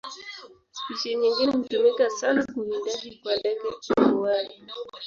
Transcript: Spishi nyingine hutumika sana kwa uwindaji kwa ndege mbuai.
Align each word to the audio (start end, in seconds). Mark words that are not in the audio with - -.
Spishi 0.71 1.15
nyingine 1.15 1.51
hutumika 1.51 2.09
sana 2.09 2.43
kwa 2.45 2.63
uwindaji 2.63 3.11
kwa 3.23 3.35
ndege 3.35 3.61
mbuai. 3.99 4.49